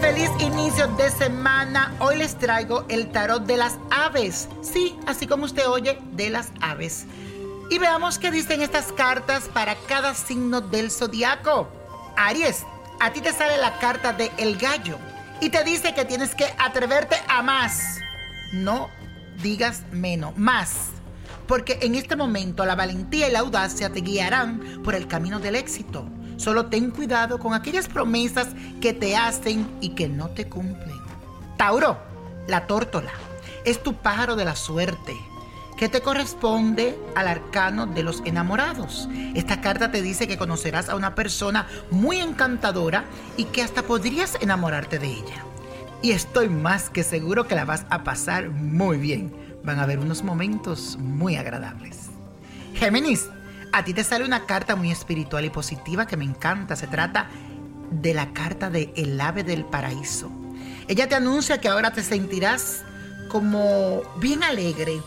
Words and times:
Feliz 0.00 0.30
inicio 0.40 0.88
de 0.88 1.10
semana. 1.10 1.94
Hoy 1.98 2.18
les 2.18 2.36
traigo 2.36 2.84
el 2.88 3.10
tarot 3.12 3.46
de 3.46 3.56
las 3.56 3.78
aves. 3.90 4.48
Sí, 4.60 4.98
así 5.06 5.26
como 5.26 5.44
usted 5.44 5.66
oye, 5.66 5.98
de 6.12 6.28
las 6.28 6.50
aves. 6.60 7.06
Y 7.70 7.78
veamos 7.78 8.18
qué 8.18 8.30
dicen 8.30 8.60
estas 8.60 8.92
cartas 8.92 9.48
para 9.54 9.74
cada 9.86 10.14
signo 10.14 10.60
del 10.60 10.90
zodiaco. 10.90 11.68
Aries, 12.16 12.66
a 13.00 13.12
ti 13.12 13.20
te 13.20 13.32
sale 13.32 13.56
la 13.56 13.78
carta 13.78 14.12
de 14.12 14.30
El 14.36 14.58
Gallo 14.58 14.98
y 15.40 15.48
te 15.48 15.64
dice 15.64 15.94
que 15.94 16.04
tienes 16.04 16.34
que 16.34 16.52
atreverte 16.58 17.16
a 17.28 17.42
más. 17.42 17.98
No 18.52 18.90
digas 19.42 19.84
menos, 19.92 20.36
más. 20.36 20.88
Porque 21.46 21.78
en 21.80 21.94
este 21.94 22.16
momento 22.16 22.66
la 22.66 22.74
valentía 22.74 23.28
y 23.28 23.32
la 23.32 23.40
audacia 23.40 23.90
te 23.90 24.00
guiarán 24.00 24.82
por 24.84 24.94
el 24.94 25.08
camino 25.08 25.38
del 25.38 25.54
éxito. 25.54 26.06
Solo 26.42 26.66
ten 26.66 26.90
cuidado 26.90 27.38
con 27.38 27.54
aquellas 27.54 27.86
promesas 27.86 28.48
que 28.80 28.92
te 28.92 29.14
hacen 29.14 29.64
y 29.80 29.90
que 29.90 30.08
no 30.08 30.30
te 30.30 30.48
cumplen. 30.48 30.96
Tauro, 31.56 31.98
la 32.48 32.66
tórtola, 32.66 33.12
es 33.64 33.80
tu 33.80 33.94
pájaro 33.94 34.34
de 34.34 34.44
la 34.44 34.56
suerte 34.56 35.14
que 35.76 35.88
te 35.88 36.00
corresponde 36.00 36.98
al 37.14 37.28
arcano 37.28 37.86
de 37.86 38.02
los 38.02 38.22
enamorados. 38.24 39.08
Esta 39.34 39.60
carta 39.60 39.92
te 39.92 40.02
dice 40.02 40.26
que 40.26 40.36
conocerás 40.36 40.88
a 40.88 40.96
una 40.96 41.14
persona 41.14 41.68
muy 41.92 42.18
encantadora 42.18 43.04
y 43.36 43.44
que 43.44 43.62
hasta 43.62 43.84
podrías 43.84 44.36
enamorarte 44.40 44.98
de 44.98 45.12
ella. 45.12 45.44
Y 46.02 46.10
estoy 46.10 46.48
más 46.48 46.90
que 46.90 47.04
seguro 47.04 47.46
que 47.46 47.54
la 47.54 47.64
vas 47.64 47.86
a 47.88 48.02
pasar 48.02 48.50
muy 48.50 48.98
bien. 48.98 49.32
Van 49.62 49.78
a 49.78 49.84
haber 49.84 50.00
unos 50.00 50.24
momentos 50.24 50.98
muy 50.98 51.36
agradables. 51.36 52.10
Géminis, 52.74 53.28
a 53.72 53.84
ti 53.84 53.94
te 53.94 54.04
sale 54.04 54.24
una 54.24 54.44
carta 54.44 54.76
muy 54.76 54.90
espiritual 54.90 55.44
y 55.44 55.50
positiva 55.50 56.06
que 56.06 56.16
me 56.16 56.24
encanta. 56.24 56.76
Se 56.76 56.86
trata 56.86 57.28
de 57.90 58.14
la 58.14 58.32
carta 58.32 58.70
de 58.70 58.92
El 58.96 59.20
ave 59.20 59.44
del 59.44 59.64
paraíso. 59.64 60.30
Ella 60.88 61.08
te 61.08 61.14
anuncia 61.14 61.58
que 61.58 61.68
ahora 61.68 61.92
te 61.92 62.02
sentirás 62.02 62.84
como 63.28 64.02
bien 64.16 64.42
alegre 64.42 65.00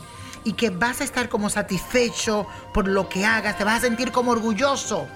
y 0.44 0.54
que 0.54 0.70
vas 0.70 1.02
a 1.02 1.04
estar 1.04 1.30
como 1.30 1.50
satisfecho 1.50 2.48
por 2.74 2.88
lo 2.88 3.08
que 3.10 3.26
hagas, 3.26 3.58
te 3.58 3.64
vas 3.64 3.80
a 3.80 3.88
sentir 3.88 4.12
como 4.12 4.32
orgulloso. 4.32 5.08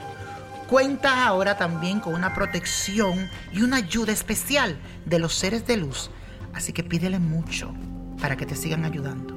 Cuentas 0.68 1.14
ahora 1.16 1.58
también 1.58 2.00
con 2.00 2.14
una 2.14 2.34
protección 2.36 3.30
y 3.52 3.64
una 3.64 3.78
ayuda 3.78 4.12
especial 4.12 4.78
de 5.06 5.18
los 5.18 5.34
seres 5.34 5.66
de 5.66 5.78
luz, 5.78 6.12
así 6.54 6.74
que 6.74 6.84
pídele 6.84 7.18
mucho 7.18 7.74
para 8.22 8.38
que 8.38 8.46
te 8.46 8.56
sigan 8.56 8.86
ayudando. 8.86 9.36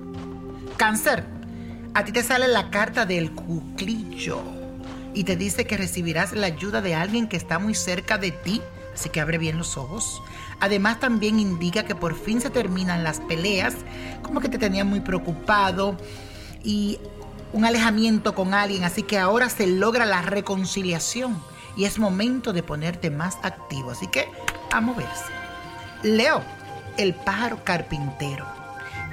Cáncer, 0.77 1.24
a 1.95 2.05
ti 2.05 2.12
te 2.12 2.23
sale 2.23 2.48
la 2.48 2.71
carta 2.71 3.05
del 3.05 3.33
cuclillo 3.33 4.43
y 5.15 5.25
te 5.25 5.37
dice 5.37 5.67
que 5.67 5.77
recibirás 5.77 6.33
la 6.33 6.47
ayuda 6.47 6.81
de 6.81 6.95
alguien 6.95 7.29
que 7.29 7.37
está 7.37 7.59
muy 7.59 7.75
cerca 7.75 8.17
de 8.17 8.31
ti, 8.31 8.62
así 8.95 9.11
que 9.11 9.21
abre 9.21 9.37
bien 9.37 9.59
los 9.59 9.77
ojos. 9.77 10.23
Además 10.61 11.01
también 11.01 11.39
indica 11.39 11.85
que 11.85 11.95
por 11.95 12.19
fin 12.19 12.41
se 12.41 12.48
terminan 12.48 13.05
las 13.05 13.20
peleas, 13.20 13.75
como 14.23 14.41
que 14.41 14.48
te 14.48 14.59
tenían 14.59 14.89
muy 14.89 15.01
preocupado 15.01 15.97
y 16.65 16.98
un 17.53 17.67
alejamiento 17.67 18.35
con 18.35 18.55
alguien, 18.55 18.85
así 18.85 19.03
que 19.03 19.19
ahora 19.19 19.51
se 19.51 19.67
logra 19.67 20.07
la 20.07 20.23
reconciliación 20.23 21.43
y 21.77 21.85
es 21.85 21.98
momento 21.98 22.55
de 22.55 22.63
ponerte 22.63 23.11
más 23.11 23.37
activo, 23.43 23.91
así 23.91 24.07
que 24.07 24.29
a 24.70 24.81
moverse. 24.81 25.25
Leo, 26.03 26.43
el 26.97 27.15
pájaro 27.15 27.63
carpintero, 27.65 28.47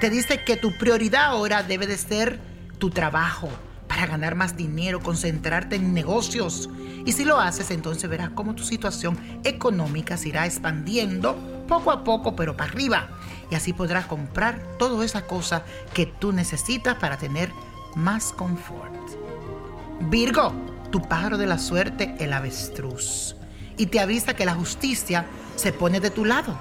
te 0.00 0.08
dice 0.08 0.42
que 0.44 0.56
tu 0.56 0.76
prioridad 0.78 1.26
ahora 1.26 1.62
debe 1.62 1.86
de 1.86 1.98
ser 1.98 2.49
tu 2.80 2.90
trabajo 2.90 3.48
para 3.86 4.06
ganar 4.06 4.34
más 4.34 4.56
dinero, 4.56 5.00
concentrarte 5.00 5.76
en 5.76 5.94
negocios. 5.94 6.68
Y 7.04 7.12
si 7.12 7.24
lo 7.24 7.38
haces, 7.38 7.70
entonces 7.70 8.10
verás 8.10 8.30
cómo 8.30 8.54
tu 8.54 8.64
situación 8.64 9.16
económica 9.44 10.16
se 10.16 10.30
irá 10.30 10.46
expandiendo 10.46 11.36
poco 11.68 11.92
a 11.92 12.02
poco, 12.02 12.34
pero 12.34 12.56
para 12.56 12.70
arriba. 12.70 13.08
Y 13.50 13.54
así 13.54 13.72
podrás 13.72 14.06
comprar 14.06 14.60
toda 14.78 15.04
esa 15.04 15.26
cosa 15.26 15.64
que 15.94 16.06
tú 16.06 16.32
necesitas 16.32 16.96
para 16.96 17.16
tener 17.16 17.50
más 17.94 18.32
confort. 18.32 18.94
Virgo, 20.08 20.52
tu 20.90 21.02
pájaro 21.02 21.36
de 21.36 21.46
la 21.46 21.58
suerte, 21.58 22.14
el 22.18 22.32
avestruz. 22.32 23.36
Y 23.76 23.86
te 23.86 24.00
avisa 24.00 24.34
que 24.34 24.46
la 24.46 24.54
justicia 24.54 25.26
se 25.56 25.72
pone 25.72 26.00
de 26.00 26.10
tu 26.10 26.24
lado. 26.24 26.58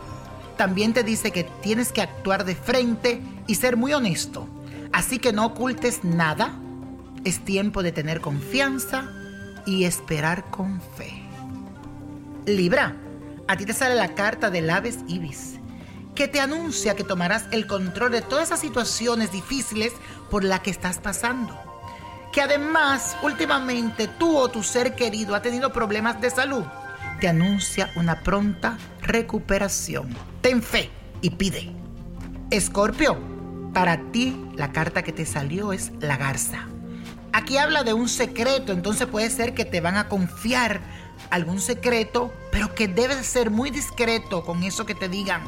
También 0.58 0.94
te 0.94 1.04
dice 1.04 1.32
que 1.32 1.46
tienes 1.62 1.92
que 1.92 2.02
actuar 2.02 2.44
de 2.44 2.56
frente 2.56 3.22
y 3.48 3.56
ser 3.56 3.78
muy 3.78 3.94
honesto 3.94 4.48
Así 4.92 5.20
que 5.20 5.34
no 5.34 5.46
ocultes 5.46 6.04
nada. 6.04 6.54
Es 7.24 7.44
tiempo 7.44 7.84
de 7.84 7.92
tener 7.92 8.22
confianza 8.22 9.10
y 9.66 9.84
esperar 9.84 10.50
con 10.50 10.82
fe. 10.82 11.24
Libra, 12.46 12.96
a 13.48 13.58
ti 13.58 13.66
te 13.66 13.74
sale 13.74 13.96
la 13.96 14.16
carta 14.16 14.50
del 14.50 14.70
Aves 14.70 15.00
Ibis, 15.08 15.56
que 16.16 16.28
te 16.28 16.40
anuncia 16.40 16.96
que 16.96 17.04
tomarás 17.04 17.46
el 17.52 17.68
control 17.68 18.12
de 18.12 18.22
todas 18.22 18.48
esas 18.48 18.60
situaciones 18.60 19.32
difíciles 19.32 19.94
por 20.30 20.44
las 20.44 20.62
que 20.62 20.72
estás 20.72 21.00
pasando. 21.00 21.58
Que 22.32 22.42
además, 22.42 23.18
últimamente 23.24 24.08
tú 24.08 24.38
o 24.38 24.50
tu 24.50 24.64
ser 24.64 24.96
querido 24.96 25.36
ha 25.36 25.42
tenido 25.42 25.74
problemas 25.74 26.22
de 26.22 26.30
salud. 26.30 26.64
Te 27.20 27.28
anuncia 27.28 27.92
una 27.96 28.22
pronta 28.22 28.78
recuperación. 29.02 30.16
Ten 30.42 30.62
fe 30.62 30.90
y 31.22 31.32
pide. 31.32 31.72
Escorpio, 32.52 33.18
para 33.74 34.12
ti, 34.12 34.36
la 34.56 34.72
carta 34.72 35.04
que 35.04 35.12
te 35.12 35.26
salió 35.26 35.74
es 35.74 35.92
la 36.00 36.18
garza. 36.18 36.68
Aquí 37.32 37.58
habla 37.58 37.84
de 37.84 37.94
un 37.94 38.10
secreto, 38.10 38.72
entonces 38.72 39.08
puede 39.08 39.30
ser 39.30 39.54
que 39.54 39.66
te 39.66 39.82
van 39.82 39.98
a 39.98 40.08
confiar 40.08 40.82
algún 41.30 41.60
secreto, 41.60 42.34
pero 42.52 42.74
que 42.74 42.88
debes 42.88 43.26
ser 43.26 43.52
muy 43.52 43.70
discreto 43.70 44.44
con 44.44 44.64
eso 44.64 44.86
que 44.86 44.96
te 44.96 45.10
digan. 45.10 45.42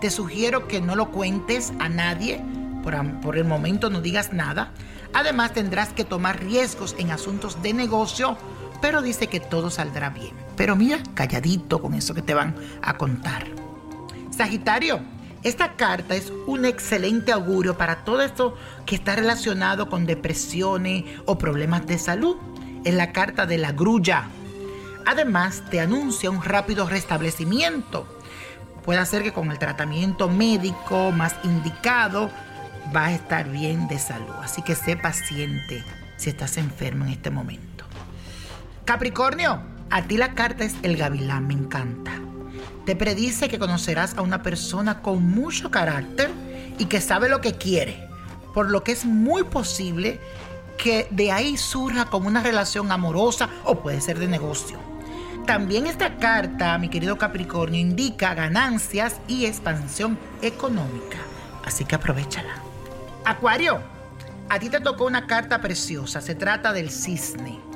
Te 0.00 0.10
sugiero 0.10 0.68
que 0.68 0.80
no 0.80 0.96
lo 0.96 1.10
cuentes 1.10 1.72
a 1.78 1.88
nadie, 1.88 2.42
por, 2.82 3.20
por 3.20 3.36
el 3.36 3.44
momento 3.44 3.90
no 3.90 4.00
digas 4.00 4.32
nada. 4.32 4.72
Además 5.12 5.52
tendrás 5.52 5.90
que 5.90 6.04
tomar 6.04 6.42
riesgos 6.42 6.94
en 6.98 7.10
asuntos 7.10 7.62
de 7.62 7.74
negocio, 7.74 8.38
pero 8.80 9.02
dice 9.02 9.26
que 9.26 9.40
todo 9.40 9.70
saldrá 9.70 10.10
bien. 10.10 10.34
Pero 10.56 10.76
mira, 10.76 10.98
calladito 11.14 11.82
con 11.82 11.94
eso 11.94 12.14
que 12.14 12.22
te 12.22 12.34
van 12.34 12.54
a 12.82 12.96
contar. 12.96 13.46
Sagitario, 14.30 15.00
esta 15.42 15.74
carta 15.74 16.16
es 16.16 16.32
un 16.46 16.64
excelente 16.64 17.32
augurio 17.32 17.78
para 17.78 18.04
todo 18.04 18.22
esto 18.22 18.56
que 18.86 18.96
está 18.96 19.14
relacionado 19.14 19.88
con 19.88 20.04
depresiones 20.04 21.04
o 21.26 21.38
problemas 21.38 21.86
de 21.86 21.98
salud. 21.98 22.36
Es 22.84 22.94
la 22.94 23.12
carta 23.12 23.46
de 23.46 23.58
la 23.58 23.72
grulla. 23.72 24.24
Además, 25.06 25.62
te 25.70 25.80
anuncia 25.80 26.30
un 26.30 26.42
rápido 26.42 26.88
restablecimiento. 26.88 28.06
Puede 28.84 29.04
ser 29.06 29.22
que 29.22 29.32
con 29.32 29.50
el 29.50 29.58
tratamiento 29.58 30.28
médico 30.28 31.12
más 31.12 31.36
indicado 31.44 32.30
va 32.94 33.06
a 33.06 33.12
estar 33.12 33.48
bien 33.48 33.86
de 33.86 33.98
salud. 33.98 34.34
Así 34.42 34.62
que 34.62 34.74
sé 34.74 34.96
paciente 34.96 35.84
si 36.16 36.30
estás 36.30 36.56
enfermo 36.56 37.04
en 37.04 37.12
este 37.12 37.30
momento. 37.30 37.84
Capricornio, 38.84 39.62
a 39.90 40.02
ti 40.02 40.16
la 40.16 40.34
carta 40.34 40.64
es 40.64 40.74
el 40.82 40.96
gavilán, 40.96 41.46
me 41.46 41.54
encanta. 41.54 42.27
Te 42.88 42.96
predice 42.96 43.50
que 43.50 43.58
conocerás 43.58 44.16
a 44.16 44.22
una 44.22 44.42
persona 44.42 45.02
con 45.02 45.22
mucho 45.22 45.70
carácter 45.70 46.30
y 46.78 46.86
que 46.86 47.02
sabe 47.02 47.28
lo 47.28 47.42
que 47.42 47.52
quiere, 47.52 48.08
por 48.54 48.70
lo 48.70 48.82
que 48.82 48.92
es 48.92 49.04
muy 49.04 49.44
posible 49.44 50.18
que 50.78 51.06
de 51.10 51.30
ahí 51.30 51.58
surja 51.58 52.06
como 52.06 52.28
una 52.28 52.42
relación 52.42 52.90
amorosa 52.90 53.50
o 53.64 53.80
puede 53.80 54.00
ser 54.00 54.18
de 54.18 54.26
negocio. 54.26 54.78
También 55.44 55.86
esta 55.86 56.16
carta, 56.16 56.78
mi 56.78 56.88
querido 56.88 57.18
Capricornio, 57.18 57.78
indica 57.78 58.32
ganancias 58.32 59.20
y 59.28 59.44
expansión 59.44 60.18
económica, 60.40 61.18
así 61.66 61.84
que 61.84 61.94
aprovechala. 61.94 62.54
Acuario, 63.26 63.82
a 64.48 64.58
ti 64.58 64.70
te 64.70 64.80
tocó 64.80 65.04
una 65.04 65.26
carta 65.26 65.60
preciosa, 65.60 66.22
se 66.22 66.34
trata 66.34 66.72
del 66.72 66.90
cisne 66.90 67.67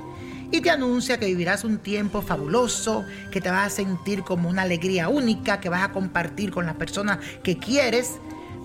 y 0.52 0.60
te 0.60 0.70
anuncia 0.70 1.18
que 1.18 1.26
vivirás 1.26 1.64
un 1.64 1.78
tiempo 1.78 2.20
fabuloso, 2.20 3.04
que 3.30 3.40
te 3.40 3.50
vas 3.50 3.66
a 3.72 3.76
sentir 3.76 4.22
como 4.22 4.50
una 4.50 4.62
alegría 4.62 5.08
única, 5.08 5.60
que 5.60 5.70
vas 5.70 5.82
a 5.82 5.92
compartir 5.92 6.50
con 6.52 6.66
las 6.66 6.76
personas 6.76 7.18
que 7.42 7.58
quieres. 7.58 8.18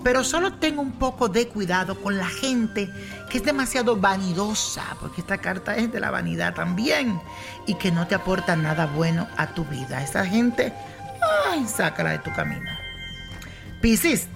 Pero 0.04 0.22
solo 0.22 0.52
ten 0.52 0.78
un 0.78 0.92
poco 0.92 1.28
de 1.28 1.48
cuidado 1.48 2.00
con 2.00 2.18
la 2.18 2.28
gente 2.28 2.88
que 3.30 3.38
es 3.38 3.44
demasiado 3.44 3.96
vanidosa, 3.96 4.84
porque 5.00 5.22
esta 5.22 5.38
carta 5.38 5.76
es 5.76 5.90
de 5.90 5.98
la 5.98 6.10
vanidad 6.10 6.54
también, 6.54 7.18
y 7.66 7.74
que 7.74 7.90
no 7.90 8.06
te 8.06 8.14
aporta 8.14 8.54
nada 8.54 8.86
bueno 8.86 9.26
a 9.36 9.48
tu 9.54 9.64
vida. 9.64 10.02
Esa 10.02 10.24
gente, 10.24 10.72
ay, 11.50 11.66
sácala 11.66 12.10
de 12.10 12.18
tu 12.18 12.32
camino. 12.32 12.70
Piscis, 13.80 14.28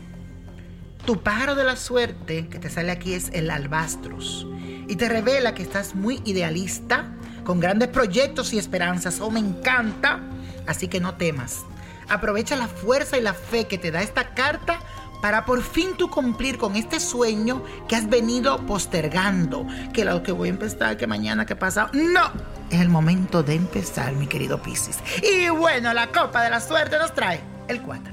tu 1.05 1.23
pájaro 1.23 1.55
de 1.55 1.65
la 1.65 1.77
suerte 1.77 2.49
que 2.49 2.59
te 2.59 2.71
sale 2.71 2.93
aquí 2.93 3.15
es 3.15 3.29
el 3.33 3.51
albastros 3.51 4.47
y 4.89 4.97
te 4.97 5.09
revela 5.09 5.55
que 5.55 5.63
estás 5.63 5.95
muy 5.95 6.23
idealista, 6.25 7.07
con 7.45 7.61
grandes 7.61 7.89
proyectos 7.89 8.53
y 8.53 8.59
esperanzas. 8.59 9.21
Oh, 9.21 9.31
me 9.31 9.41
encanta. 9.41 10.21
Así 10.67 10.89
que 10.89 11.01
no 11.01 11.15
temas. 11.15 11.61
Aprovecha 12.09 12.57
la 12.57 12.69
fuerza 12.69 13.17
y 13.19 13.23
la 13.23 13.35
fe 13.35 13.67
que 13.67 13.79
te 13.79 13.91
da 13.91 14.03
esta 14.03 14.35
carta 14.35 14.79
para 15.23 15.45
por 15.45 15.63
fin 15.63 15.97
tú 15.97 16.11
cumplir 16.11 16.59
con 16.59 16.75
este 16.75 16.99
sueño 16.99 17.63
que 17.89 17.97
has 17.97 18.09
venido 18.09 18.59
postergando. 18.67 19.67
Que 19.93 20.05
lo 20.05 20.23
que 20.23 20.33
voy 20.33 20.49
a 20.49 20.53
empezar, 20.53 20.97
que 20.97 21.07
mañana, 21.07 21.47
que 21.47 21.57
pasa. 21.57 21.91
No, 21.93 22.31
es 22.71 22.81
el 22.81 22.89
momento 22.89 23.43
de 23.43 23.55
empezar, 23.55 24.13
mi 24.15 24.27
querido 24.27 24.61
Piscis. 24.61 24.99
Y 25.23 25.49
bueno, 25.49 25.95
la 25.95 26.09
copa 26.09 26.43
de 26.43 26.51
la 26.51 26.61
suerte 26.61 26.99
nos 26.99 27.15
trae 27.15 27.41
el 27.69 27.81
4. 27.81 28.13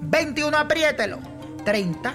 21, 0.00 0.56
apriételo. 0.56 1.18
30, 1.64 2.12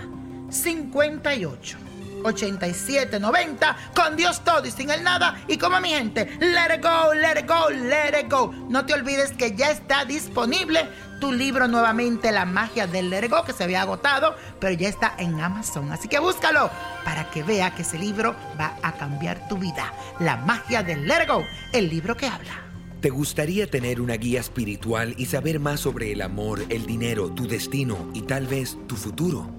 58. 0.50 1.89
87, 2.24 3.20
90, 3.20 3.78
con 3.96 4.16
Dios 4.16 4.44
todo 4.44 4.66
y 4.66 4.72
sin 4.72 4.90
el 4.90 5.04
nada. 5.04 5.42
Y 5.48 5.58
como 5.58 5.80
mi 5.80 5.90
gente, 5.90 6.26
let 6.40 6.76
it 6.76 6.84
go, 6.84 7.14
let 7.14 7.40
it 7.40 7.48
go, 7.48 7.70
let 7.70 8.20
it 8.20 8.32
go. 8.32 8.54
No 8.70 8.86
te 8.86 8.94
olvides 8.94 9.32
que 9.32 9.56
ya 9.56 9.72
está 9.72 10.06
disponible 10.06 10.88
tu 11.20 11.32
libro 11.32 11.68
nuevamente, 11.68 12.32
La 12.32 12.46
magia 12.46 12.88
del 12.88 13.10
let 13.10 13.30
go, 13.30 13.44
que 13.44 13.54
se 13.54 13.64
había 13.64 13.82
agotado, 13.82 14.36
pero 14.60 14.74
ya 14.74 14.90
está 14.90 15.14
en 15.18 15.40
Amazon. 15.40 15.92
Así 15.92 16.08
que 16.08 16.20
búscalo 16.20 16.70
para 17.04 17.30
que 17.30 17.44
vea 17.44 17.76
que 17.76 17.82
ese 17.82 17.98
libro 17.98 18.36
va 18.60 18.78
a 18.82 18.94
cambiar 18.94 19.48
tu 19.48 19.58
vida. 19.58 19.94
La 20.20 20.38
magia 20.38 20.84
del 20.84 21.08
let 21.08 21.28
go, 21.28 21.44
el 21.74 21.90
libro 21.90 22.16
que 22.16 22.28
habla. 22.28 22.64
¿Te 23.02 23.10
gustaría 23.10 23.70
tener 23.70 24.02
una 24.02 24.16
guía 24.16 24.42
espiritual 24.42 25.16
y 25.18 25.28
saber 25.28 25.60
más 25.60 25.80
sobre 25.80 26.12
el 26.12 26.22
amor, 26.22 26.66
el 26.70 26.86
dinero, 26.86 27.32
tu 27.32 27.48
destino 27.48 28.10
y 28.14 28.24
tal 28.24 28.46
vez 28.48 28.78
tu 28.88 28.98
futuro? 28.98 29.59